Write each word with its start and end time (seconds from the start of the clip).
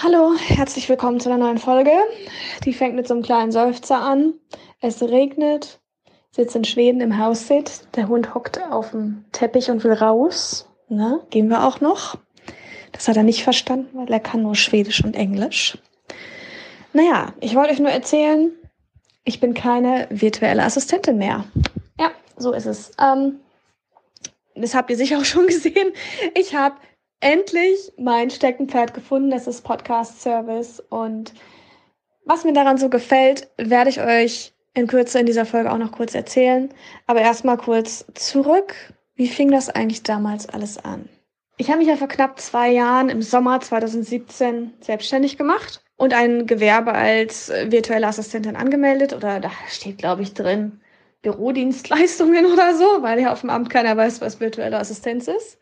Hallo, 0.00 0.32
herzlich 0.38 0.88
willkommen 0.88 1.18
zu 1.18 1.28
einer 1.28 1.44
neuen 1.44 1.58
Folge. 1.58 1.90
Die 2.64 2.72
fängt 2.72 2.94
mit 2.94 3.08
so 3.08 3.14
einem 3.14 3.24
kleinen 3.24 3.50
Seufzer 3.50 4.00
an. 4.00 4.34
Es 4.80 5.02
regnet, 5.02 5.80
sitzt 6.30 6.54
in 6.54 6.62
Schweden 6.62 7.00
im 7.00 7.18
Haus 7.18 7.48
sitzt. 7.48 7.88
Der 7.96 8.06
Hund 8.06 8.32
hockt 8.32 8.62
auf 8.70 8.92
dem 8.92 9.24
Teppich 9.32 9.72
und 9.72 9.82
will 9.82 9.94
raus. 9.94 10.68
Na, 10.88 11.18
gehen 11.30 11.48
wir 11.48 11.64
auch 11.64 11.80
noch. 11.80 12.16
Das 12.92 13.08
hat 13.08 13.16
er 13.16 13.24
nicht 13.24 13.42
verstanden, 13.42 13.88
weil 13.98 14.12
er 14.12 14.20
kann 14.20 14.42
nur 14.42 14.54
Schwedisch 14.54 15.02
und 15.02 15.16
Englisch. 15.16 15.76
Naja, 16.92 17.34
ich 17.40 17.56
wollte 17.56 17.72
euch 17.72 17.80
nur 17.80 17.90
erzählen, 17.90 18.52
ich 19.24 19.40
bin 19.40 19.52
keine 19.52 20.06
virtuelle 20.10 20.62
Assistentin 20.62 21.18
mehr. 21.18 21.44
Ja, 21.98 22.12
so 22.36 22.52
ist 22.52 22.66
es. 22.66 22.92
Ähm, 23.02 23.40
das 24.54 24.76
habt 24.76 24.90
ihr 24.90 24.96
sicher 24.96 25.18
auch 25.18 25.24
schon 25.24 25.46
gesehen. 25.48 25.92
Ich 26.36 26.54
habe 26.54 26.76
endlich 27.20 27.92
mein 27.96 28.30
Steckenpferd 28.30 28.94
gefunden. 28.94 29.30
Das 29.30 29.46
ist 29.46 29.62
Podcast 29.62 30.20
Service. 30.20 30.80
Und 30.90 31.34
was 32.24 32.44
mir 32.44 32.52
daran 32.52 32.78
so 32.78 32.88
gefällt, 32.88 33.48
werde 33.56 33.90
ich 33.90 34.00
euch 34.00 34.52
in 34.74 34.86
Kürze 34.86 35.18
in 35.18 35.26
dieser 35.26 35.46
Folge 35.46 35.72
auch 35.72 35.78
noch 35.78 35.92
kurz 35.92 36.14
erzählen. 36.14 36.68
Aber 37.06 37.20
erstmal 37.20 37.56
kurz 37.56 38.04
zurück. 38.14 38.74
Wie 39.14 39.28
fing 39.28 39.50
das 39.50 39.68
eigentlich 39.68 40.04
damals 40.04 40.48
alles 40.48 40.78
an? 40.78 41.08
Ich 41.56 41.68
habe 41.68 41.78
mich 41.78 41.88
ja 41.88 41.96
vor 41.96 42.06
knapp 42.06 42.38
zwei 42.38 42.70
Jahren 42.70 43.08
im 43.08 43.20
Sommer 43.20 43.60
2017 43.60 44.74
selbstständig 44.80 45.36
gemacht 45.36 45.82
und 45.96 46.14
ein 46.14 46.46
Gewerbe 46.46 46.92
als 46.92 47.48
virtuelle 47.48 48.06
Assistentin 48.06 48.54
angemeldet. 48.54 49.12
Oder 49.12 49.40
da 49.40 49.50
steht, 49.68 49.98
glaube 49.98 50.22
ich, 50.22 50.34
drin 50.34 50.80
Bürodienstleistungen 51.22 52.46
oder 52.52 52.76
so, 52.76 53.02
weil 53.02 53.20
ja 53.20 53.32
auf 53.32 53.40
dem 53.40 53.50
Amt 53.50 53.70
keiner 53.70 53.96
weiß, 53.96 54.20
was 54.20 54.38
virtuelle 54.38 54.78
Assistenz 54.78 55.26
ist. 55.26 55.58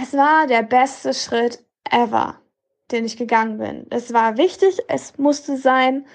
Es 0.00 0.12
war 0.12 0.46
der 0.46 0.62
beste 0.62 1.12
Schritt 1.12 1.64
ever, 1.90 2.40
den 2.92 3.04
ich 3.04 3.16
gegangen 3.16 3.58
bin. 3.58 3.86
Es 3.90 4.12
war 4.12 4.36
wichtig, 4.36 4.78
es 4.86 5.18
musste 5.18 5.56
sein 5.56 6.06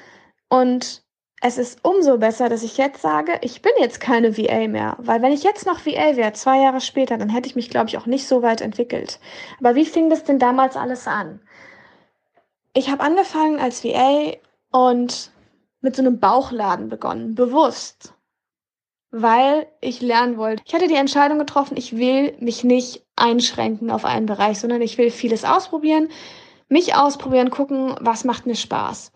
und 0.48 1.04
es 1.42 1.58
ist 1.58 1.84
umso 1.84 2.18
besser, 2.18 2.48
dass 2.48 2.64
ich 2.64 2.78
jetzt 2.78 3.02
sage, 3.02 3.38
ich 3.42 3.62
bin 3.62 3.74
jetzt 3.80 4.00
keine 4.00 4.38
VA 4.38 4.70
mehr. 4.70 4.96
Weil 5.00 5.22
wenn 5.22 5.34
ich 5.34 5.44
jetzt 5.44 5.66
noch 5.66 5.86
VA 5.86 6.16
wäre, 6.16 6.32
zwei 6.32 6.62
Jahre 6.62 6.80
später, 6.80 7.18
dann 7.18 7.28
hätte 7.28 7.50
ich 7.50 7.58
mich, 7.58 7.70
glaube 7.70 7.90
ich, 7.90 7.98
auch 7.98 8.06
nicht 8.06 8.26
so 8.26 8.42
weit 8.42 8.62
entwickelt. 8.62 9.20
Aber 9.60 9.76
wie 9.76 9.86
fing 9.86 10.10
das 10.10 10.24
denn 10.24 10.40
damals 10.40 10.78
alles 10.78 11.06
an? 11.06 11.42
Ich 12.74 12.90
habe 12.90 13.04
angefangen 13.04 13.60
als 13.60 13.84
VA 13.84 14.38
und 14.72 15.32
mit 15.82 15.98
so 15.98 16.02
einem 16.02 16.22
Bauchladen 16.22 16.88
begonnen, 16.88 17.36
bewusst 17.36 18.14
weil 19.16 19.68
ich 19.80 20.02
lernen 20.02 20.38
wollte. 20.38 20.64
Ich 20.66 20.74
hatte 20.74 20.88
die 20.88 20.96
Entscheidung 20.96 21.38
getroffen, 21.38 21.78
ich 21.78 21.96
will 21.96 22.36
mich 22.40 22.64
nicht 22.64 23.03
einschränken 23.16 23.92
auf 23.92 24.06
einen 24.06 24.26
Bereich, 24.26 24.60
sondern 24.60 24.82
ich 24.82 24.98
will 24.98 25.12
vieles 25.12 25.46
ausprobieren, 25.46 26.10
mich 26.70 26.96
ausprobieren, 26.96 27.50
gucken, 27.50 27.96
was 28.00 28.24
macht 28.24 28.46
mir 28.46 28.56
Spaß. 28.56 29.12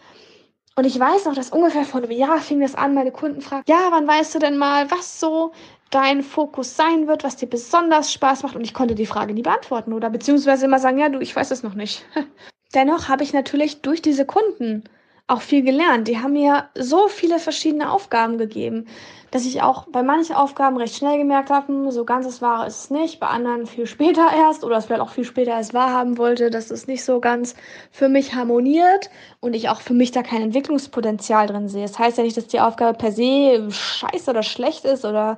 Und 0.76 0.86
ich 0.86 1.00
weiß 1.00 1.26
noch, 1.26 1.34
dass 1.34 1.50
ungefähr 1.50 1.86
vor 1.86 2.04
einem 2.04 2.12
Jahr 2.12 2.38
fing 2.38 2.62
das 2.62 2.76
an, 2.76 2.94
meine 2.94 3.12
Kunden 3.12 3.42
fragen, 3.42 3.64
ja, 3.68 3.88
wann 3.90 4.08
weißt 4.08 4.36
du 4.36 4.40
denn 4.40 4.58
mal, 4.58 4.92
was 4.92 5.20
so 5.20 5.52
dein 5.90 6.22
Fokus 6.22 6.76
sein 6.76 7.08
wird, 7.08 7.24
was 7.24 7.36
dir 7.36 7.48
besonders 7.48 8.14
Spaß 8.14 8.44
macht? 8.44 8.56
Und 8.56 8.64
ich 8.64 8.76
konnte 8.76 8.94
die 8.94 9.08
Frage 9.08 9.34
nie 9.34 9.42
beantworten 9.42 9.94
oder 9.94 10.10
beziehungsweise 10.10 10.66
immer 10.66 10.78
sagen, 10.78 11.00
ja, 11.00 11.10
du, 11.10 11.20
ich 11.20 11.36
weiß 11.36 11.50
es 11.50 11.64
noch 11.64 11.74
nicht. 11.74 12.06
Dennoch 12.76 13.08
habe 13.08 13.24
ich 13.24 13.34
natürlich 13.34 13.82
durch 13.82 14.02
diese 14.02 14.26
Kunden 14.26 14.84
auch 15.28 15.42
viel 15.42 15.62
gelernt. 15.62 16.08
Die 16.08 16.20
haben 16.20 16.34
mir 16.34 16.70
so 16.76 17.10
viele 17.10 17.40
verschiedene 17.40 17.92
Aufgaben 17.92 18.38
gegeben, 18.38 18.88
dass 19.32 19.46
ich 19.46 19.62
auch 19.62 19.86
bei 19.90 20.02
manchen 20.02 20.36
Aufgaben 20.36 20.78
recht 20.78 20.96
schnell 20.96 21.18
gemerkt 21.18 21.50
habe, 21.50 21.68
hm, 21.68 21.92
so 21.92 22.06
ganz 22.06 22.26
das 22.26 22.42
Wahre 22.42 22.66
ist 22.66 22.86
es 22.86 22.90
nicht, 22.90 23.20
bei 23.20 23.28
anderen 23.28 23.66
viel 23.68 23.86
später 23.86 24.30
erst 24.36 24.64
oder 24.64 24.78
es 24.78 24.86
vielleicht 24.86 25.02
auch 25.02 25.10
viel 25.10 25.26
später 25.26 25.52
erst 25.52 25.74
wahrhaben 25.74 26.18
wollte, 26.18 26.50
dass 26.50 26.72
es 26.72 26.88
nicht 26.88 27.04
so 27.04 27.20
ganz 27.20 27.56
für 27.92 28.08
mich 28.08 28.36
harmoniert 28.36 29.10
und 29.42 29.54
ich 29.54 29.68
auch 29.68 29.82
für 29.82 29.94
mich 29.94 30.12
da 30.12 30.24
kein 30.24 30.42
Entwicklungspotenzial 30.42 31.48
drin 31.48 31.68
sehe. 31.68 31.84
Das 31.84 32.00
heißt 32.00 32.18
ja 32.18 32.24
nicht, 32.24 32.38
dass 32.38 32.48
die 32.48 32.62
Aufgabe 32.62 32.98
per 32.98 33.12
se 33.12 33.68
scheiße 33.70 34.30
oder 34.32 34.44
schlecht 34.44 34.86
ist 34.86 35.04
oder 35.04 35.38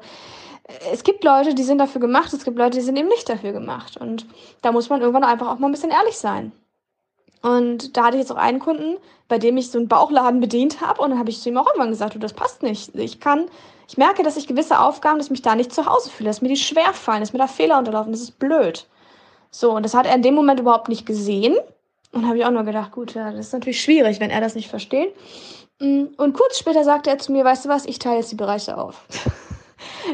äh, 0.68 0.74
es 0.94 1.04
gibt 1.04 1.24
Leute, 1.24 1.56
die 1.56 1.64
sind 1.64 1.80
dafür 1.80 2.02
gemacht, 2.02 2.32
es 2.32 2.46
gibt 2.46 2.60
Leute, 2.60 2.78
die 2.78 2.84
sind 2.84 2.96
eben 2.96 3.08
nicht 3.08 3.28
dafür 3.28 3.54
gemacht. 3.54 3.98
Und 3.98 4.28
da 4.62 4.72
muss 4.72 4.90
man 4.90 5.02
irgendwann 5.02 5.24
einfach 5.24 5.48
auch 5.48 5.58
mal 5.58 5.68
ein 5.68 5.72
bisschen 5.72 5.92
ehrlich 5.92 6.18
sein. 6.18 6.52
Und 7.42 7.96
da 7.96 8.06
hatte 8.06 8.18
ich 8.18 8.22
jetzt 8.22 8.32
auch 8.32 8.38
einen 8.38 8.60
Kunden, 8.60 8.98
bei 9.28 9.38
dem 9.38 9.58
ich 9.58 9.72
so 9.72 9.78
einen 9.78 9.88
Bauchladen 9.88 10.42
bedient 10.42 10.82
habe. 10.82 11.02
Und 11.02 11.12
dann 11.12 11.20
habe 11.20 11.30
ich 11.30 11.40
zu 11.40 11.50
ihm 11.50 11.58
auch 11.58 11.68
irgendwann 11.68 11.92
gesagt, 11.92 12.16
du, 12.16 12.20
das 12.20 12.34
passt 12.34 12.64
nicht. 12.64 12.94
Ich 12.96 13.20
kann, 13.20 13.46
ich 13.88 13.98
merke, 13.98 14.24
dass 14.24 14.38
ich 14.38 14.48
gewisse 14.48 14.80
Aufgaben, 14.80 15.18
dass 15.18 15.28
ich 15.28 15.32
mich 15.32 15.42
da 15.42 15.56
nicht 15.56 15.74
zu 15.74 15.86
Hause 15.86 16.10
fühle, 16.10 16.30
dass 16.30 16.42
mir 16.42 16.50
die 16.50 16.58
schwer 16.58 16.94
fallen, 16.94 17.22
dass 17.22 17.34
mir 17.34 17.40
da 17.40 17.48
Fehler 17.48 17.78
unterlaufen, 17.78 18.12
das 18.12 18.22
ist 18.22 18.40
blöd. 18.40 18.88
So, 19.52 19.72
und 19.72 19.84
das 19.84 19.94
hat 19.94 20.06
er 20.06 20.16
in 20.16 20.22
dem 20.22 20.36
Moment 20.36 20.60
überhaupt 20.60 20.90
nicht 20.90 21.06
gesehen. 21.06 21.56
Und 22.12 22.28
habe 22.28 22.40
ich 22.40 22.46
auch 22.46 22.52
nur 22.52 22.64
gedacht, 22.64 22.92
gut, 22.92 23.14
ja, 23.14 23.32
das 23.32 23.48
ist 23.48 23.54
natürlich 23.54 23.82
schwierig, 23.82 24.20
wenn 24.20 24.32
er 24.32 24.42
das 24.42 24.56
nicht 24.56 24.68
versteht. 24.68 25.14
Mm, 25.80 26.06
und 26.18 26.34
kurz 26.34 26.58
später 26.58 26.84
sagte 26.84 27.10
er 27.12 27.20
zu 27.20 27.32
mir, 27.32 27.46
weißt 27.46 27.66
du 27.66 27.70
was, 27.70 27.86
ich 27.86 28.00
teile 28.00 28.18
jetzt 28.18 28.32
die 28.32 28.36
Bereiche 28.36 28.78
auf. 28.78 29.06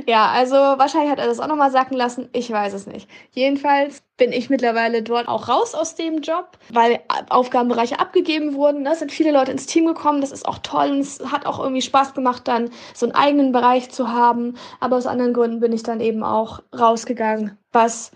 ja, 0.08 0.30
also 0.30 0.56
wahrscheinlich 0.56 1.12
hat 1.12 1.20
er 1.20 1.28
das 1.28 1.40
auch 1.40 1.48
nochmal 1.48 1.72
sacken 1.72 1.96
lassen. 1.96 2.30
Ich 2.34 2.52
weiß 2.52 2.74
es 2.74 2.88
nicht. 2.88 3.10
Jedenfalls 3.32 4.04
bin 4.18 4.32
ich 4.32 4.50
mittlerweile 4.50 5.04
dort 5.04 5.28
auch 5.28 5.50
raus 5.50 5.76
aus 5.76 5.96
dem 5.96 6.22
Job, 6.22 6.58
weil 6.70 7.00
Aufgabenbereiche 7.30 8.00
abgegeben 8.00 8.54
wurden. 8.56 8.86
Da 8.86 8.96
sind 8.96 9.12
viele 9.12 9.32
Leute 9.32 9.52
ins 9.52 9.66
Team 9.66 9.86
gekommen. 9.86 10.22
Das 10.22 10.32
ist 10.32 10.48
auch 10.48 10.60
toll 10.60 10.92
und 10.92 11.00
es 11.00 11.20
hat 11.32 11.46
auch 11.46 11.60
irgendwie 11.60 11.82
Spaß 11.82 12.14
gemacht, 12.14 12.48
dann 12.48 12.70
so 12.94 13.06
einen 13.06 13.16
eigenen 13.16 13.52
Bereich 13.52 13.90
zu 13.92 14.12
haben. 14.12 14.56
Aber 14.80 14.98
aus 14.98 15.08
anderen 15.08 15.34
Gründen 15.34 15.60
bin 15.60 15.74
ich 15.74 15.84
dann 15.84 16.00
eben 16.00 16.24
auch 16.24 16.62
rausgegangen, 16.78 17.58
was 17.72 18.12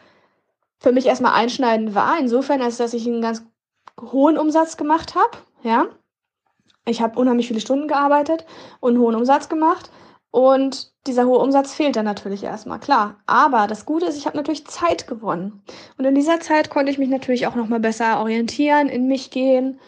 für 0.79 0.91
mich 0.91 1.05
erstmal 1.05 1.33
einschneidend 1.33 1.95
war. 1.95 2.17
Insofern, 2.19 2.61
als 2.61 2.77
dass 2.77 2.93
ich 2.93 3.05
einen 3.07 3.21
ganz 3.21 3.45
hohen 3.99 4.37
Umsatz 4.37 4.77
gemacht 4.77 5.15
habe. 5.15 5.37
Ja, 5.63 5.87
ich 6.85 7.01
habe 7.01 7.19
unheimlich 7.19 7.47
viele 7.47 7.59
Stunden 7.59 7.87
gearbeitet 7.87 8.45
und 8.79 8.93
einen 8.93 9.01
hohen 9.01 9.15
Umsatz 9.15 9.49
gemacht. 9.49 9.91
Und 10.31 10.88
dieser 11.07 11.25
hohe 11.25 11.39
Umsatz 11.39 11.73
fehlt 11.73 11.95
dann 11.95 12.05
natürlich 12.05 12.43
erstmal, 12.43 12.79
klar. 12.79 13.15
Aber 13.25 13.67
das 13.67 13.85
Gute 13.85 14.05
ist, 14.05 14.17
ich 14.17 14.25
habe 14.25 14.37
natürlich 14.37 14.67
Zeit 14.67 15.07
gewonnen. 15.07 15.63
Und 15.97 16.05
in 16.05 16.15
dieser 16.15 16.39
Zeit 16.39 16.69
konnte 16.69 16.91
ich 16.91 16.97
mich 16.97 17.09
natürlich 17.09 17.47
auch 17.47 17.55
nochmal 17.55 17.79
besser 17.79 18.19
orientieren, 18.19 18.89
in 18.89 19.07
mich 19.07 19.31
gehen, 19.31 19.79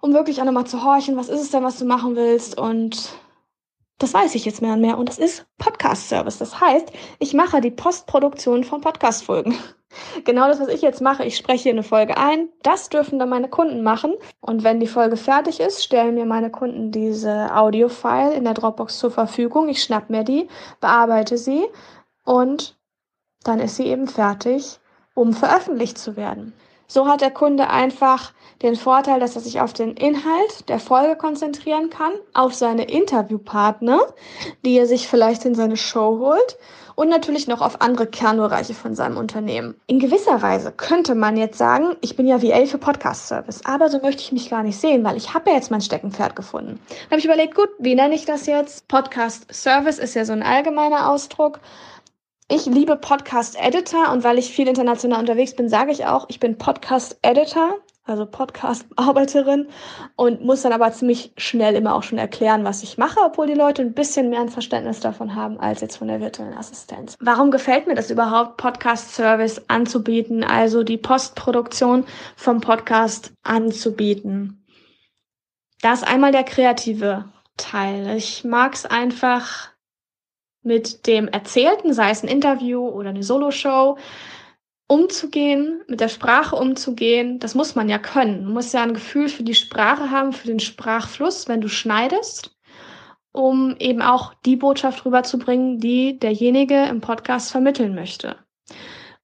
um 0.00 0.12
wirklich 0.12 0.40
auch 0.40 0.44
nochmal 0.44 0.66
zu 0.66 0.84
horchen, 0.84 1.16
was 1.16 1.28
ist 1.28 1.40
es 1.40 1.50
denn, 1.50 1.64
was 1.64 1.78
du 1.78 1.84
machen 1.84 2.16
willst. 2.16 2.58
Und 2.58 3.12
das 3.98 4.12
weiß 4.12 4.34
ich 4.34 4.44
jetzt 4.44 4.62
mehr 4.62 4.74
und 4.74 4.80
mehr. 4.80 4.98
Und 4.98 5.08
das 5.08 5.18
ist 5.18 5.46
Podcast-Service. 5.58 6.38
Das 6.38 6.60
heißt, 6.60 6.92
ich 7.18 7.34
mache 7.34 7.60
die 7.60 7.70
Postproduktion 7.70 8.64
von 8.64 8.80
Podcast-Folgen. 8.80 9.56
Genau 10.24 10.48
das, 10.48 10.60
was 10.60 10.68
ich 10.68 10.82
jetzt 10.82 11.00
mache. 11.00 11.24
Ich 11.24 11.36
spreche 11.36 11.64
hier 11.64 11.72
eine 11.72 11.82
Folge 11.82 12.16
ein. 12.16 12.48
Das 12.62 12.88
dürfen 12.88 13.18
dann 13.18 13.28
meine 13.28 13.48
Kunden 13.48 13.82
machen. 13.82 14.14
Und 14.40 14.64
wenn 14.64 14.80
die 14.80 14.86
Folge 14.86 15.16
fertig 15.16 15.60
ist, 15.60 15.82
stellen 15.82 16.14
mir 16.14 16.26
meine 16.26 16.50
Kunden 16.50 16.90
diese 16.90 17.54
Audio-File 17.54 18.32
in 18.32 18.44
der 18.44 18.54
Dropbox 18.54 18.98
zur 18.98 19.10
Verfügung. 19.10 19.68
Ich 19.68 19.82
schnapp 19.82 20.10
mir 20.10 20.24
die, 20.24 20.48
bearbeite 20.80 21.38
sie 21.38 21.64
und 22.24 22.76
dann 23.44 23.60
ist 23.60 23.76
sie 23.76 23.86
eben 23.86 24.06
fertig, 24.06 24.78
um 25.14 25.32
veröffentlicht 25.32 25.98
zu 25.98 26.16
werden. 26.16 26.52
So 26.86 27.08
hat 27.08 27.22
der 27.22 27.30
Kunde 27.30 27.70
einfach 27.70 28.32
den 28.60 28.76
Vorteil, 28.76 29.18
dass 29.18 29.34
er 29.34 29.40
sich 29.40 29.60
auf 29.60 29.72
den 29.72 29.96
Inhalt 29.96 30.68
der 30.68 30.78
Folge 30.78 31.16
konzentrieren 31.16 31.88
kann, 31.88 32.12
auf 32.34 32.54
seine 32.54 32.84
Interviewpartner, 32.84 34.00
die 34.64 34.76
er 34.76 34.86
sich 34.86 35.08
vielleicht 35.08 35.46
in 35.46 35.54
seine 35.54 35.78
Show 35.78 36.18
holt 36.18 36.58
und 36.94 37.08
natürlich 37.08 37.46
noch 37.46 37.60
auf 37.60 37.80
andere 37.80 38.06
Kernbereiche 38.06 38.74
von 38.74 38.94
seinem 38.94 39.16
Unternehmen. 39.16 39.74
In 39.86 39.98
gewisser 39.98 40.42
Weise 40.42 40.72
könnte 40.72 41.14
man 41.14 41.36
jetzt 41.36 41.58
sagen, 41.58 41.96
ich 42.00 42.16
bin 42.16 42.26
ja 42.26 42.42
VA 42.42 42.66
für 42.66 42.78
Podcast 42.78 43.28
Service, 43.28 43.60
aber 43.64 43.88
so 43.88 44.00
möchte 44.00 44.22
ich 44.22 44.32
mich 44.32 44.50
gar 44.50 44.62
nicht 44.62 44.78
sehen, 44.78 45.04
weil 45.04 45.16
ich 45.16 45.34
habe 45.34 45.50
ja 45.50 45.56
jetzt 45.56 45.70
mein 45.70 45.80
Steckenpferd 45.80 46.36
gefunden. 46.36 46.80
Da 46.88 47.12
habe 47.12 47.18
ich 47.18 47.24
überlegt, 47.24 47.54
gut, 47.54 47.68
wie 47.78 47.94
nenne 47.94 48.14
ich 48.14 48.24
das 48.24 48.46
jetzt? 48.46 48.88
Podcast 48.88 49.52
Service 49.52 49.98
ist 49.98 50.14
ja 50.14 50.24
so 50.24 50.32
ein 50.32 50.42
allgemeiner 50.42 51.10
Ausdruck. 51.10 51.60
Ich 52.48 52.66
liebe 52.66 52.96
Podcast 52.96 53.56
Editor 53.58 54.12
und 54.12 54.24
weil 54.24 54.38
ich 54.38 54.52
viel 54.52 54.68
international 54.68 55.20
unterwegs 55.20 55.56
bin, 55.56 55.68
sage 55.68 55.92
ich 55.92 56.06
auch, 56.06 56.26
ich 56.28 56.38
bin 56.38 56.58
Podcast 56.58 57.16
Editor 57.22 57.78
also 58.04 58.26
Podcast-Arbeiterin 58.26 59.68
und 60.16 60.44
muss 60.44 60.62
dann 60.62 60.72
aber 60.72 60.92
ziemlich 60.92 61.32
schnell 61.36 61.76
immer 61.76 61.94
auch 61.94 62.02
schon 62.02 62.18
erklären, 62.18 62.64
was 62.64 62.82
ich 62.82 62.98
mache, 62.98 63.20
obwohl 63.24 63.46
die 63.46 63.54
Leute 63.54 63.82
ein 63.82 63.94
bisschen 63.94 64.28
mehr 64.30 64.40
ein 64.40 64.48
Verständnis 64.48 65.00
davon 65.00 65.36
haben 65.36 65.60
als 65.60 65.80
jetzt 65.80 65.98
von 65.98 66.08
der 66.08 66.20
virtuellen 66.20 66.56
Assistenz. 66.56 67.16
Warum 67.20 67.50
gefällt 67.50 67.86
mir 67.86 67.94
das 67.94 68.10
überhaupt, 68.10 68.56
Podcast-Service 68.56 69.62
anzubieten, 69.68 70.42
also 70.42 70.82
die 70.82 70.98
Postproduktion 70.98 72.04
vom 72.36 72.60
Podcast 72.60 73.32
anzubieten? 73.44 74.64
Da 75.80 75.92
ist 75.92 76.06
einmal 76.06 76.32
der 76.32 76.44
kreative 76.44 77.26
Teil. 77.56 78.16
Ich 78.16 78.44
mag 78.44 78.74
es 78.74 78.86
einfach 78.86 79.70
mit 80.62 81.06
dem 81.06 81.28
Erzählten, 81.28 81.92
sei 81.92 82.10
es 82.10 82.22
ein 82.22 82.28
Interview 82.28 82.86
oder 82.88 83.10
eine 83.10 83.22
Soloshow, 83.22 83.98
umzugehen, 84.92 85.80
mit 85.88 86.00
der 86.00 86.08
Sprache 86.08 86.54
umzugehen, 86.56 87.38
das 87.38 87.54
muss 87.54 87.74
man 87.74 87.88
ja 87.88 87.98
können. 87.98 88.44
Du 88.44 88.50
musst 88.50 88.74
ja 88.74 88.82
ein 88.82 88.94
Gefühl 88.94 89.28
für 89.28 89.42
die 89.42 89.54
Sprache 89.54 90.10
haben, 90.10 90.32
für 90.34 90.48
den 90.48 90.60
Sprachfluss, 90.60 91.48
wenn 91.48 91.62
du 91.62 91.68
schneidest, 91.68 92.54
um 93.32 93.74
eben 93.78 94.02
auch 94.02 94.34
die 94.44 94.56
Botschaft 94.56 95.06
rüberzubringen, 95.06 95.78
die 95.78 96.18
derjenige 96.18 96.84
im 96.84 97.00
Podcast 97.00 97.50
vermitteln 97.52 97.94
möchte. 97.94 98.36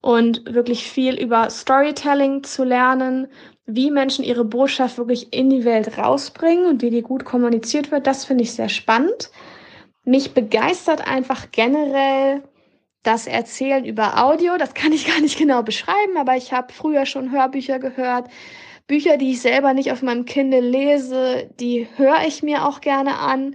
und 0.01 0.55
wirklich 0.55 0.85
viel 0.85 1.15
über 1.21 1.51
Storytelling 1.51 2.45
zu 2.45 2.65
lernen, 2.65 3.29
wie 3.67 3.91
Menschen 3.91 4.25
ihre 4.25 4.45
Botschaft 4.45 4.97
wirklich 4.99 5.33
in 5.33 5.51
die 5.51 5.65
Welt 5.65 5.99
rausbringen 5.99 6.67
und 6.67 6.83
wie 6.83 6.91
die 6.91 7.03
gut 7.03 7.25
kommuniziert 7.25 7.91
wird. 7.91 8.07
Das 8.07 8.25
finde 8.25 8.45
ich 8.45 8.53
sehr 8.53 8.69
spannend. 8.69 9.31
Mich 10.05 10.33
begeistert 10.33 11.07
einfach 11.07 11.51
generell 11.51 12.43
das 13.03 13.27
Erzählen 13.27 13.85
über 13.85 14.23
Audio. 14.23 14.57
Das 14.59 14.75
kann 14.75 14.93
ich 14.93 15.07
gar 15.13 15.21
nicht 15.21 15.39
genau 15.39 15.63
beschreiben, 15.63 16.17
aber 16.17 16.37
ich 16.37 16.53
habe 16.53 16.73
früher 16.73 17.07
schon 17.07 17.33
Hörbücher 17.33 17.79
gehört. 17.79 18.29
Bücher, 18.87 19.19
die 19.19 19.33
ich 19.33 19.43
selber 19.43 19.75
nicht 19.75 19.93
auf 19.93 20.03
meinem 20.03 20.25
Kindle 20.25 20.61
lese, 20.61 21.51
die 21.61 21.87
höre 21.97 22.27
ich 22.27 22.43
mir 22.43 22.67
auch 22.67 22.81
gerne 22.81 23.19
an. 23.19 23.55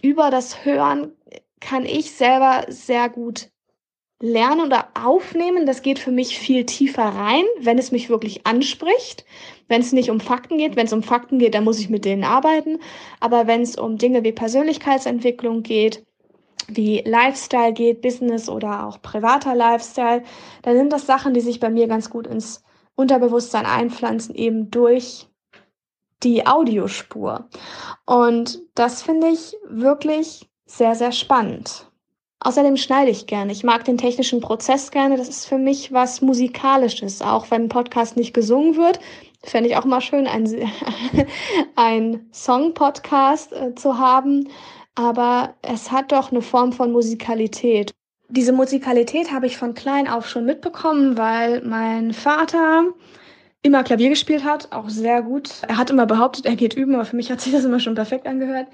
Über 0.00 0.30
das 0.30 0.64
Hören 0.64 1.12
kann 1.60 1.84
ich 1.84 2.12
selber 2.12 2.64
sehr 2.68 3.10
gut 3.10 3.50
lernen 4.22 4.62
oder 4.62 4.88
aufnehmen. 4.94 5.66
Das 5.66 5.82
geht 5.82 5.98
für 5.98 6.10
mich 6.10 6.38
viel 6.38 6.64
tiefer 6.64 7.04
rein, 7.04 7.44
wenn 7.60 7.78
es 7.78 7.92
mich 7.92 8.08
wirklich 8.08 8.46
anspricht. 8.46 9.24
Wenn 9.68 9.80
es 9.80 9.92
nicht 9.92 10.10
um 10.10 10.20
Fakten 10.20 10.58
geht, 10.58 10.76
wenn 10.76 10.86
es 10.86 10.92
um 10.92 11.02
Fakten 11.02 11.38
geht, 11.38 11.54
dann 11.54 11.64
muss 11.64 11.78
ich 11.78 11.90
mit 11.90 12.04
denen 12.04 12.24
arbeiten. 12.24 12.78
Aber 13.20 13.46
wenn 13.46 13.62
es 13.62 13.76
um 13.76 13.98
Dinge 13.98 14.24
wie 14.24 14.32
Persönlichkeitsentwicklung 14.32 15.62
geht, 15.62 16.04
wie 16.76 17.02
Lifestyle 17.06 17.72
geht, 17.72 18.02
Business 18.02 18.48
oder 18.48 18.86
auch 18.86 19.00
privater 19.02 19.54
Lifestyle, 19.54 20.22
dann 20.62 20.76
sind 20.76 20.92
das 20.92 21.06
Sachen, 21.06 21.34
die 21.34 21.40
sich 21.40 21.60
bei 21.60 21.70
mir 21.70 21.86
ganz 21.86 22.10
gut 22.10 22.26
ins 22.26 22.62
Unterbewusstsein 22.94 23.66
einpflanzen, 23.66 24.34
eben 24.34 24.70
durch 24.70 25.28
die 26.22 26.46
Audiospur. 26.46 27.48
Und 28.06 28.60
das 28.74 29.02
finde 29.02 29.28
ich 29.28 29.56
wirklich 29.68 30.48
sehr, 30.66 30.94
sehr 30.94 31.12
spannend. 31.12 31.86
Außerdem 32.42 32.78
schneide 32.78 33.10
ich 33.10 33.26
gerne. 33.26 33.52
Ich 33.52 33.64
mag 33.64 33.84
den 33.84 33.98
technischen 33.98 34.40
Prozess 34.40 34.90
gerne. 34.90 35.18
Das 35.18 35.28
ist 35.28 35.46
für 35.46 35.58
mich 35.58 35.92
was 35.92 36.22
Musikalisches. 36.22 37.20
Auch 37.20 37.50
wenn 37.50 37.64
ein 37.64 37.68
Podcast 37.68 38.16
nicht 38.16 38.32
gesungen 38.32 38.76
wird, 38.76 38.98
fände 39.42 39.68
ich 39.68 39.76
auch 39.76 39.84
mal 39.84 40.00
schön, 40.00 40.26
ein, 40.26 40.46
ein 41.76 42.26
Song-Podcast 42.32 43.52
äh, 43.52 43.74
zu 43.74 43.98
haben. 43.98 44.48
Aber 44.94 45.54
es 45.62 45.90
hat 45.90 46.12
doch 46.12 46.30
eine 46.30 46.42
Form 46.42 46.72
von 46.72 46.92
Musikalität. 46.92 47.92
Diese 48.28 48.52
Musikalität 48.52 49.32
habe 49.32 49.46
ich 49.46 49.56
von 49.56 49.74
klein 49.74 50.06
auf 50.06 50.28
schon 50.28 50.44
mitbekommen, 50.44 51.16
weil 51.16 51.62
mein 51.62 52.12
Vater 52.12 52.84
immer 53.62 53.82
Klavier 53.82 54.08
gespielt 54.08 54.44
hat, 54.44 54.72
auch 54.72 54.88
sehr 54.88 55.22
gut. 55.22 55.62
Er 55.68 55.76
hat 55.76 55.90
immer 55.90 56.06
behauptet, 56.06 56.46
er 56.46 56.56
geht 56.56 56.74
üben, 56.74 56.94
aber 56.94 57.04
für 57.04 57.16
mich 57.16 57.30
hat 57.30 57.40
sich 57.40 57.52
das 57.52 57.64
immer 57.64 57.80
schon 57.80 57.94
perfekt 57.94 58.26
angehört. 58.26 58.68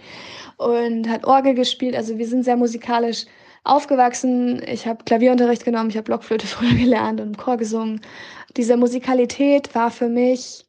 Und 0.59 1.09
hat 1.09 1.25
Orgel 1.27 1.55
gespielt. 1.55 1.97
Also 1.97 2.19
wir 2.19 2.27
sind 2.27 2.45
sehr 2.45 2.57
musikalisch 2.57 3.27
aufgewachsen. 3.65 4.63
Ich 4.67 4.87
habe 4.87 5.05
Klavierunterricht 5.05 5.65
genommen, 5.65 5.91
ich 5.91 5.97
habe 5.97 6.05
Blockflöte 6.05 6.47
früher 6.47 6.75
gelernt 6.75 7.21
und 7.21 7.29
im 7.29 7.37
Chor 7.37 7.57
gesungen. 7.57 8.01
Diese 8.57 8.77
Musikalität 8.77 9.75
war 9.75 9.91
für 9.91 10.09
mich 10.09 10.67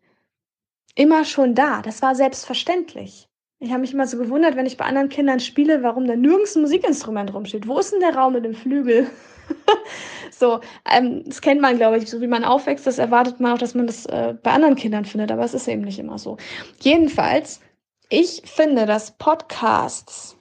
immer 0.95 1.23
schon 1.25 1.53
da. 1.55 1.81
Das 1.81 2.01
war 2.01 2.15
selbstverständlich. 2.15 3.26
Ich 3.59 3.71
habe 3.71 3.81
mich 3.81 3.93
immer 3.93 4.05
so 4.05 4.17
gewundert, 4.17 4.55
wenn 4.55 4.67
ich 4.67 4.77
bei 4.77 4.85
anderen 4.85 5.09
Kindern 5.09 5.39
spiele, 5.39 5.81
warum 5.81 6.05
da 6.05 6.15
nirgends 6.15 6.55
ein 6.55 6.61
Musikinstrument 6.61 7.33
rumsteht. 7.33 7.67
Wo 7.67 7.79
ist 7.79 7.91
denn 7.91 8.01
der 8.01 8.15
Raum 8.15 8.33
mit 8.33 8.45
dem 8.45 8.53
Flügel? 8.53 9.09
so, 10.31 10.59
ähm, 10.89 11.23
das 11.25 11.41
kennt 11.41 11.61
man, 11.61 11.77
glaube 11.77 11.97
ich, 11.97 12.07
so 12.07 12.21
wie 12.21 12.27
man 12.27 12.43
aufwächst, 12.43 12.85
das 12.85 12.99
erwartet 12.99 13.39
man 13.39 13.53
auch, 13.53 13.57
dass 13.57 13.73
man 13.73 13.87
das 13.87 14.05
äh, 14.05 14.35
bei 14.41 14.51
anderen 14.51 14.75
Kindern 14.75 15.05
findet, 15.05 15.31
aber 15.31 15.43
es 15.43 15.55
ist 15.55 15.67
eben 15.67 15.81
nicht 15.81 15.97
immer 15.97 16.19
so. 16.19 16.37
Jedenfalls, 16.81 17.59
ich 18.09 18.43
finde, 18.45 18.85
dass 18.85 19.17
Podcasts 19.17 20.37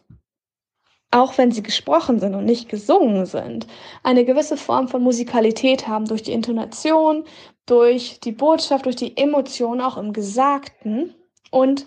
auch 1.11 1.39
wenn 1.39 1.51
sie 1.53 1.63
gesprochen 1.63 2.19
sind 2.19 2.35
und 2.35 2.45
nicht 2.45 2.69
gesungen 2.69 3.27
sind, 3.27 3.67
eine 4.03 4.25
gewisse 4.25 4.57
Form 4.57 4.89
von 4.89 5.03
Musikalität 5.03 5.89
haben 5.89 6.07
durch 6.07 6.23
die 6.23 6.33
Intonation, 6.33 7.25
durch 7.65 8.21
die 8.21 8.33
Botschaft, 8.33 8.85
durch 8.85 8.97
die 8.97 9.17
Emotion 9.17 9.81
auch 9.81 9.97
im 9.97 10.13
Gesagten. 10.13 11.15
Und 11.51 11.87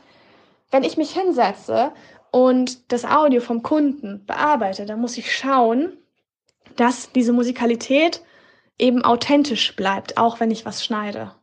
wenn 0.71 0.83
ich 0.83 0.97
mich 0.97 1.11
hinsetze 1.11 1.91
und 2.31 2.91
das 2.91 3.05
Audio 3.05 3.41
vom 3.41 3.63
Kunden 3.63 4.25
bearbeite, 4.25 4.85
dann 4.85 5.01
muss 5.01 5.17
ich 5.17 5.35
schauen, 5.35 5.93
dass 6.75 7.11
diese 7.11 7.33
Musikalität 7.33 8.21
eben 8.77 9.03
authentisch 9.03 9.75
bleibt, 9.75 10.17
auch 10.17 10.39
wenn 10.39 10.51
ich 10.51 10.65
was 10.65 10.85
schneide. 10.85 11.33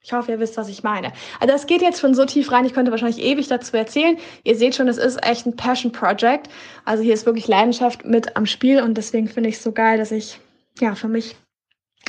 Ich 0.00 0.12
hoffe, 0.12 0.30
ihr 0.30 0.40
wisst, 0.40 0.56
was 0.56 0.68
ich 0.68 0.82
meine. 0.82 1.12
Also 1.40 1.52
das 1.52 1.66
geht 1.66 1.82
jetzt 1.82 2.00
schon 2.00 2.14
so 2.14 2.24
tief 2.24 2.50
rein, 2.52 2.64
ich 2.64 2.72
könnte 2.72 2.92
wahrscheinlich 2.92 3.22
ewig 3.22 3.48
dazu 3.48 3.76
erzählen. 3.76 4.16
Ihr 4.44 4.56
seht 4.56 4.74
schon, 4.74 4.88
es 4.88 4.96
ist 4.96 5.22
echt 5.26 5.44
ein 5.44 5.56
Passion 5.56 5.92
Project. 5.92 6.48
Also 6.84 7.02
hier 7.02 7.14
ist 7.14 7.26
wirklich 7.26 7.48
Leidenschaft 7.48 8.04
mit 8.04 8.36
am 8.36 8.46
Spiel 8.46 8.80
und 8.80 8.94
deswegen 8.94 9.28
finde 9.28 9.50
ich 9.50 9.56
es 9.56 9.62
so 9.62 9.72
geil, 9.72 9.98
dass 9.98 10.12
ich 10.12 10.40
ja 10.80 10.94
für 10.94 11.08
mich 11.08 11.36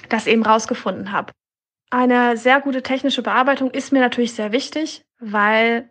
das 0.08 0.28
eben 0.28 0.44
rausgefunden 0.44 1.12
habe. 1.12 1.34
Eine 1.90 2.38
sehr 2.38 2.62
gute 2.62 2.84
technische 2.84 3.24
Bearbeitung 3.24 3.72
ist 3.72 3.92
mir 3.92 4.00
natürlich 4.00 4.34
sehr 4.34 4.52
wichtig, 4.52 5.02
weil 5.20 5.90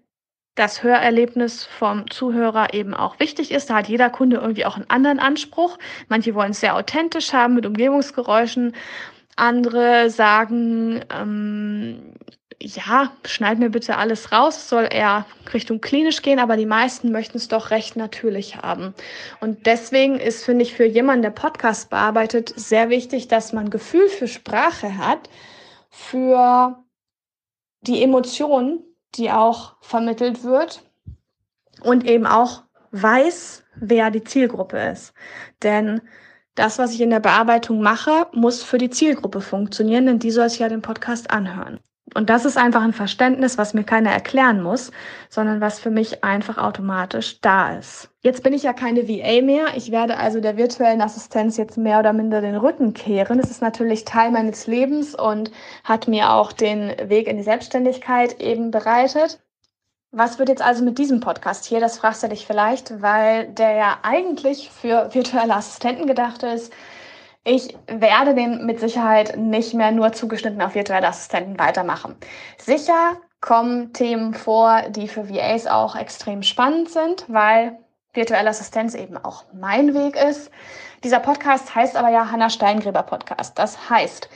das 0.58 0.82
Hörerlebnis 0.82 1.64
vom 1.64 2.10
Zuhörer 2.10 2.74
eben 2.74 2.94
auch 2.94 3.18
wichtig 3.20 3.50
ist. 3.50 3.70
Da 3.70 3.76
hat 3.76 3.88
jeder 3.88 4.10
Kunde 4.10 4.36
irgendwie 4.36 4.66
auch 4.66 4.76
einen 4.76 4.90
anderen 4.90 5.18
Anspruch. 5.18 5.78
Manche 6.08 6.34
wollen 6.34 6.50
es 6.50 6.60
sehr 6.60 6.76
authentisch 6.76 7.32
haben 7.32 7.54
mit 7.54 7.66
Umgebungsgeräuschen 7.66 8.74
andere 9.38 10.10
sagen, 10.10 11.00
ähm, 11.10 12.14
ja, 12.60 13.12
schneid 13.24 13.60
mir 13.60 13.70
bitte 13.70 13.96
alles 13.96 14.32
raus, 14.32 14.68
soll 14.68 14.88
eher 14.90 15.26
Richtung 15.54 15.80
klinisch 15.80 16.22
gehen, 16.22 16.40
aber 16.40 16.56
die 16.56 16.66
meisten 16.66 17.12
möchten 17.12 17.36
es 17.36 17.46
doch 17.46 17.70
recht 17.70 17.94
natürlich 17.94 18.56
haben. 18.56 18.94
Und 19.40 19.66
deswegen 19.66 20.18
ist, 20.18 20.44
finde 20.44 20.64
ich, 20.64 20.74
für 20.74 20.84
jemanden, 20.84 21.22
der 21.22 21.30
Podcast 21.30 21.88
bearbeitet, 21.88 22.52
sehr 22.56 22.90
wichtig, 22.90 23.28
dass 23.28 23.52
man 23.52 23.70
Gefühl 23.70 24.08
für 24.08 24.26
Sprache 24.26 24.98
hat, 24.98 25.30
für 25.88 26.84
die 27.82 28.02
Emotionen, 28.02 28.82
die 29.14 29.30
auch 29.30 29.76
vermittelt 29.80 30.44
wird 30.44 30.82
und 31.82 32.04
eben 32.04 32.26
auch 32.26 32.64
weiß, 32.90 33.64
wer 33.76 34.10
die 34.10 34.24
Zielgruppe 34.24 34.78
ist. 34.78 35.12
Denn 35.62 36.00
das, 36.54 36.78
was 36.78 36.92
ich 36.92 37.00
in 37.00 37.10
der 37.10 37.20
Bearbeitung 37.20 37.80
mache, 37.80 38.26
muss 38.32 38.62
für 38.62 38.78
die 38.78 38.90
Zielgruppe 38.90 39.40
funktionieren, 39.40 40.06
denn 40.06 40.18
die 40.18 40.30
soll 40.30 40.48
sich 40.48 40.58
ja 40.58 40.68
den 40.68 40.82
Podcast 40.82 41.30
anhören. 41.30 41.80
Und 42.14 42.30
das 42.30 42.44
ist 42.44 42.56
einfach 42.56 42.82
ein 42.82 42.92
Verständnis, 42.92 43.58
was 43.58 43.74
mir 43.74 43.84
keiner 43.84 44.10
erklären 44.10 44.62
muss, 44.62 44.92
sondern 45.28 45.60
was 45.60 45.78
für 45.78 45.90
mich 45.90 46.24
einfach 46.24 46.58
automatisch 46.58 47.40
da 47.40 47.76
ist. 47.76 48.10
Jetzt 48.22 48.42
bin 48.42 48.52
ich 48.52 48.62
ja 48.62 48.72
keine 48.72 49.08
VA 49.08 49.42
mehr. 49.42 49.66
Ich 49.76 49.90
werde 49.90 50.16
also 50.16 50.40
der 50.40 50.56
virtuellen 50.56 51.00
Assistenz 51.00 51.56
jetzt 51.56 51.76
mehr 51.76 51.98
oder 51.98 52.12
minder 52.12 52.40
den 52.40 52.56
Rücken 52.56 52.94
kehren. 52.94 53.38
Es 53.38 53.50
ist 53.50 53.62
natürlich 53.62 54.04
Teil 54.04 54.30
meines 54.30 54.66
Lebens 54.66 55.14
und 55.14 55.50
hat 55.84 56.08
mir 56.08 56.32
auch 56.32 56.52
den 56.52 56.94
Weg 57.08 57.28
in 57.28 57.36
die 57.36 57.42
Selbstständigkeit 57.42 58.40
eben 58.40 58.70
bereitet. 58.70 59.40
Was 60.10 60.38
wird 60.38 60.48
jetzt 60.48 60.62
also 60.62 60.82
mit 60.84 60.96
diesem 60.96 61.20
Podcast 61.20 61.66
hier? 61.66 61.80
Das 61.80 61.98
fragst 61.98 62.22
du 62.22 62.28
dich 62.28 62.46
vielleicht, 62.46 63.02
weil 63.02 63.48
der 63.48 63.72
ja 63.72 63.98
eigentlich 64.02 64.70
für 64.70 65.12
virtuelle 65.12 65.54
Assistenten 65.54 66.06
gedacht 66.06 66.42
ist. 66.42 66.72
Ich 67.50 67.74
werde 67.86 68.34
den 68.34 68.66
mit 68.66 68.78
Sicherheit 68.78 69.38
nicht 69.38 69.72
mehr 69.72 69.90
nur 69.90 70.12
zugeschnitten 70.12 70.60
auf 70.60 70.74
virtuelle 70.74 71.08
Assistenten 71.08 71.58
weitermachen. 71.58 72.14
Sicher 72.58 73.16
kommen 73.40 73.94
Themen 73.94 74.34
vor, 74.34 74.82
die 74.90 75.08
für 75.08 75.30
VAs 75.30 75.66
auch 75.66 75.96
extrem 75.96 76.42
spannend 76.42 76.90
sind, 76.90 77.24
weil 77.26 77.78
virtuelle 78.12 78.50
Assistenz 78.50 78.94
eben 78.94 79.16
auch 79.16 79.44
mein 79.54 79.94
Weg 79.94 80.14
ist. 80.14 80.50
Dieser 81.04 81.20
Podcast 81.20 81.74
heißt 81.74 81.96
aber 81.96 82.10
ja 82.10 82.30
Hanna 82.30 82.50
Steingräber 82.50 83.02
Podcast. 83.02 83.58
Das 83.58 83.88
heißt, 83.88 84.28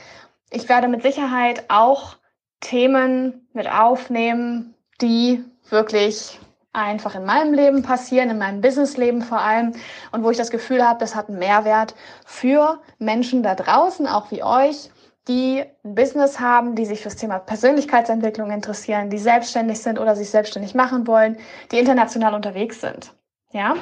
ich 0.49 0.67
werde 0.67 0.87
mit 0.87 1.03
Sicherheit 1.03 1.65
auch 1.67 2.15
Themen 2.61 3.47
mit 3.53 3.71
aufnehmen, 3.71 4.73
die 5.01 5.45
wirklich 5.69 6.39
einfach 6.73 7.15
in 7.15 7.23
meinem 7.23 7.53
Leben 7.53 7.83
passieren, 7.83 8.31
in 8.31 8.39
meinem 8.39 8.61
Businessleben 8.61 9.21
vor 9.21 9.39
allem 9.39 9.73
und 10.11 10.23
wo 10.23 10.31
ich 10.31 10.37
das 10.37 10.49
Gefühl 10.49 10.85
habe, 10.85 10.99
das 10.99 11.15
hat 11.15 11.29
einen 11.29 11.39
Mehrwert 11.39 11.95
für 12.25 12.81
Menschen 12.97 13.43
da 13.43 13.55
draußen, 13.55 14.07
auch 14.07 14.31
wie 14.31 14.43
euch, 14.43 14.89
die 15.27 15.63
ein 15.85 15.95
Business 15.95 16.39
haben, 16.39 16.75
die 16.75 16.85
sich 16.85 17.01
fürs 17.01 17.15
Thema 17.15 17.39
Persönlichkeitsentwicklung 17.39 18.51
interessieren, 18.51 19.09
die 19.09 19.19
selbstständig 19.19 19.79
sind 19.79 19.99
oder 19.99 20.15
sich 20.15 20.29
selbstständig 20.29 20.75
machen 20.75 21.07
wollen, 21.07 21.37
die 21.71 21.79
international 21.79 22.33
unterwegs 22.33 22.81
sind. 22.81 23.13
Ja? 23.51 23.75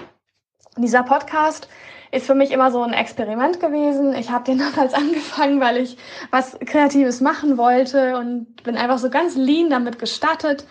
Dieser 0.78 1.04
Podcast 1.04 1.68
ist 2.12 2.28
für 2.28 2.36
mich 2.36 2.52
immer 2.52 2.72
so 2.72 2.84
ein 2.84 2.94
Experiment 2.94 3.60
gewesen. 3.60 4.14
Ich 4.14 4.30
habe 4.30 4.44
den 4.44 4.60
damals 4.76 4.94
angefangen, 4.94 5.62
weil 5.62 5.78
ich 5.78 5.98
was 6.30 6.60
Kreatives 6.60 7.22
machen 7.22 7.58
wollte 7.58 8.18
und 8.18 8.64
bin 8.64 8.78
einfach 8.78 9.00
so 9.00 9.10
ganz 9.10 9.36
lean 9.36 9.70
damit 9.70 9.98
gestartet. 9.98 10.68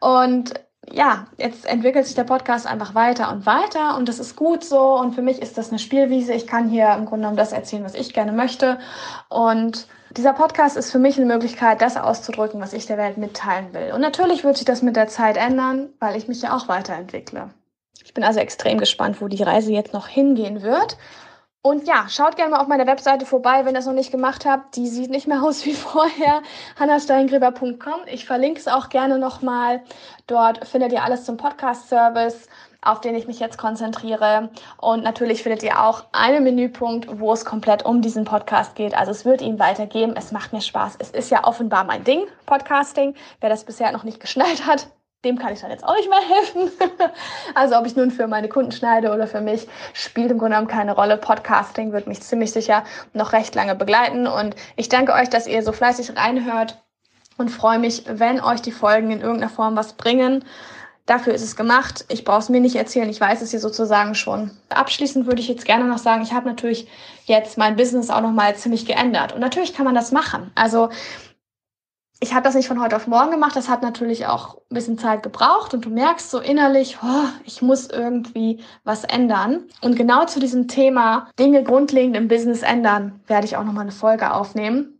Und 0.00 0.54
ja, 0.92 1.26
jetzt 1.38 1.66
entwickelt 1.66 2.06
sich 2.06 2.14
der 2.14 2.24
Podcast 2.24 2.66
einfach 2.66 2.94
weiter 2.94 3.32
und 3.32 3.46
weiter 3.46 3.96
und 3.96 4.08
das 4.08 4.18
ist 4.18 4.36
gut 4.36 4.64
so. 4.64 4.98
Und 4.98 5.14
für 5.14 5.22
mich 5.22 5.40
ist 5.40 5.56
das 5.56 5.70
eine 5.70 5.78
Spielwiese. 5.78 6.32
Ich 6.32 6.46
kann 6.46 6.68
hier 6.68 6.92
im 6.92 7.06
Grunde 7.06 7.22
genommen 7.22 7.36
das 7.36 7.52
erzählen, 7.52 7.84
was 7.84 7.94
ich 7.94 8.12
gerne 8.12 8.32
möchte. 8.32 8.78
Und 9.28 9.86
dieser 10.16 10.32
Podcast 10.32 10.76
ist 10.76 10.92
für 10.92 10.98
mich 10.98 11.16
eine 11.16 11.26
Möglichkeit, 11.26 11.80
das 11.80 11.96
auszudrücken, 11.96 12.60
was 12.60 12.72
ich 12.72 12.86
der 12.86 12.98
Welt 12.98 13.16
mitteilen 13.16 13.72
will. 13.72 13.92
Und 13.92 14.00
natürlich 14.00 14.44
wird 14.44 14.56
sich 14.56 14.66
das 14.66 14.82
mit 14.82 14.96
der 14.96 15.08
Zeit 15.08 15.36
ändern, 15.36 15.90
weil 15.98 16.16
ich 16.16 16.28
mich 16.28 16.42
ja 16.42 16.56
auch 16.56 16.68
weiterentwickle. 16.68 17.50
Ich 18.04 18.14
bin 18.14 18.22
also 18.22 18.40
extrem 18.40 18.78
gespannt, 18.78 19.20
wo 19.20 19.28
die 19.28 19.42
Reise 19.42 19.72
jetzt 19.72 19.92
noch 19.92 20.06
hingehen 20.06 20.62
wird. 20.62 20.96
Und 21.66 21.86
ja, 21.86 22.10
schaut 22.10 22.36
gerne 22.36 22.50
mal 22.50 22.60
auf 22.60 22.68
meiner 22.68 22.86
Webseite 22.86 23.24
vorbei, 23.24 23.64
wenn 23.64 23.68
ihr 23.68 23.78
das 23.78 23.86
noch 23.86 23.94
nicht 23.94 24.10
gemacht 24.10 24.44
habt. 24.44 24.76
Die 24.76 24.86
sieht 24.86 25.10
nicht 25.10 25.26
mehr 25.26 25.42
aus 25.42 25.64
wie 25.64 25.72
vorher. 25.72 26.42
hannasteingräber.com. 26.78 28.00
Ich 28.04 28.26
verlinke 28.26 28.60
es 28.60 28.68
auch 28.68 28.90
gerne 28.90 29.18
nochmal. 29.18 29.82
Dort 30.26 30.68
findet 30.68 30.92
ihr 30.92 31.02
alles 31.02 31.24
zum 31.24 31.38
Podcast-Service, 31.38 32.50
auf 32.82 33.00
den 33.00 33.14
ich 33.14 33.26
mich 33.26 33.40
jetzt 33.40 33.56
konzentriere. 33.56 34.50
Und 34.76 35.04
natürlich 35.04 35.42
findet 35.42 35.62
ihr 35.62 35.82
auch 35.82 36.04
einen 36.12 36.44
Menüpunkt, 36.44 37.18
wo 37.18 37.32
es 37.32 37.46
komplett 37.46 37.86
um 37.86 38.02
diesen 38.02 38.26
Podcast 38.26 38.74
geht. 38.74 38.94
Also 38.94 39.12
es 39.12 39.24
wird 39.24 39.40
ihn 39.40 39.58
weitergeben. 39.58 40.16
Es 40.18 40.32
macht 40.32 40.52
mir 40.52 40.60
Spaß. 40.60 40.96
Es 40.98 41.12
ist 41.12 41.30
ja 41.30 41.44
offenbar 41.44 41.84
mein 41.84 42.04
Ding, 42.04 42.26
Podcasting. 42.44 43.14
Wer 43.40 43.48
das 43.48 43.64
bisher 43.64 43.90
noch 43.90 44.04
nicht 44.04 44.20
geschnallt 44.20 44.66
hat, 44.66 44.88
dem 45.24 45.38
kann 45.38 45.52
ich 45.52 45.60
dann 45.60 45.70
jetzt 45.70 45.84
auch 45.84 45.96
nicht 45.96 46.08
mehr 46.08 46.20
helfen. 46.20 46.70
also 47.54 47.76
ob 47.76 47.86
ich 47.86 47.96
nun 47.96 48.10
für 48.10 48.26
meine 48.26 48.48
Kunden 48.48 48.72
schneide 48.72 49.12
oder 49.12 49.26
für 49.26 49.40
mich, 49.40 49.66
spielt 49.92 50.30
im 50.30 50.38
Grunde 50.38 50.56
genommen 50.56 50.68
keine 50.70 50.94
Rolle. 50.94 51.16
Podcasting 51.16 51.92
wird 51.92 52.06
mich 52.06 52.20
ziemlich 52.20 52.52
sicher 52.52 52.84
noch 53.12 53.32
recht 53.32 53.54
lange 53.54 53.74
begleiten. 53.74 54.26
Und 54.26 54.54
ich 54.76 54.88
danke 54.88 55.12
euch, 55.12 55.30
dass 55.30 55.46
ihr 55.46 55.62
so 55.62 55.72
fleißig 55.72 56.16
reinhört 56.16 56.82
und 57.38 57.48
freue 57.48 57.78
mich, 57.78 58.04
wenn 58.06 58.40
euch 58.40 58.62
die 58.62 58.72
Folgen 58.72 59.10
in 59.10 59.20
irgendeiner 59.20 59.50
Form 59.50 59.76
was 59.76 59.94
bringen. 59.94 60.44
Dafür 61.06 61.34
ist 61.34 61.42
es 61.42 61.56
gemacht. 61.56 62.06
Ich 62.08 62.24
brauche 62.24 62.38
es 62.38 62.48
mir 62.48 62.60
nicht 62.60 62.76
erzählen. 62.76 63.10
Ich 63.10 63.20
weiß 63.20 63.42
es 63.42 63.50
hier 63.50 63.60
sozusagen 63.60 64.14
schon. 64.14 64.50
Abschließend 64.70 65.26
würde 65.26 65.40
ich 65.40 65.48
jetzt 65.48 65.66
gerne 65.66 65.84
noch 65.84 65.98
sagen, 65.98 66.22
ich 66.22 66.32
habe 66.32 66.48
natürlich 66.48 66.88
jetzt 67.26 67.58
mein 67.58 67.76
Business 67.76 68.08
auch 68.08 68.22
noch 68.22 68.32
mal 68.32 68.56
ziemlich 68.56 68.86
geändert. 68.86 69.34
Und 69.34 69.40
natürlich 69.40 69.74
kann 69.74 69.84
man 69.84 69.94
das 69.94 70.12
machen. 70.12 70.50
Also 70.54 70.88
ich 72.20 72.32
habe 72.32 72.44
das 72.44 72.54
nicht 72.54 72.68
von 72.68 72.80
heute 72.80 72.96
auf 72.96 73.06
morgen 73.06 73.32
gemacht. 73.32 73.56
Das 73.56 73.68
hat 73.68 73.82
natürlich 73.82 74.26
auch 74.26 74.56
ein 74.70 74.74
bisschen 74.74 74.98
Zeit 74.98 75.22
gebraucht 75.22 75.74
und 75.74 75.84
du 75.84 75.90
merkst 75.90 76.30
so 76.30 76.38
innerlich, 76.38 76.98
oh, 77.02 77.28
ich 77.44 77.60
muss 77.60 77.90
irgendwie 77.90 78.60
was 78.84 79.04
ändern. 79.04 79.64
Und 79.82 79.96
genau 79.96 80.24
zu 80.24 80.40
diesem 80.40 80.68
Thema 80.68 81.28
Dinge 81.38 81.64
grundlegend 81.64 82.16
im 82.16 82.28
Business 82.28 82.62
ändern, 82.62 83.20
werde 83.26 83.46
ich 83.46 83.56
auch 83.56 83.64
nochmal 83.64 83.82
eine 83.82 83.92
Folge 83.92 84.32
aufnehmen. 84.32 84.98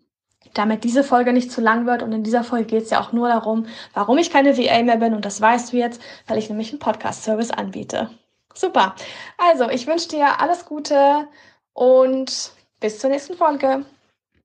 Damit 0.54 0.84
diese 0.84 1.02
Folge 1.02 1.32
nicht 1.32 1.50
zu 1.50 1.60
lang 1.60 1.86
wird 1.86 2.02
und 2.02 2.12
in 2.12 2.22
dieser 2.22 2.44
Folge 2.44 2.66
geht 2.66 2.84
es 2.84 2.90
ja 2.90 3.00
auch 3.00 3.12
nur 3.12 3.28
darum, 3.28 3.66
warum 3.92 4.18
ich 4.18 4.30
keine 4.30 4.56
VA 4.56 4.82
mehr 4.82 4.98
bin 4.98 5.14
und 5.14 5.24
das 5.24 5.40
weißt 5.40 5.72
du 5.72 5.76
jetzt, 5.76 6.00
weil 6.26 6.38
ich 6.38 6.48
nämlich 6.48 6.70
einen 6.70 6.78
Podcast-Service 6.78 7.50
anbiete. 7.50 8.10
Super. 8.54 8.94
Also, 9.36 9.68
ich 9.68 9.86
wünsche 9.86 10.08
dir 10.08 10.40
alles 10.40 10.64
Gute 10.64 11.26
und 11.72 12.52
bis 12.78 12.98
zur 13.00 13.10
nächsten 13.10 13.34
Folge. 13.34 13.84